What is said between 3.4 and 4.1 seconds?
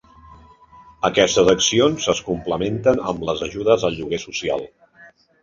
ajudes al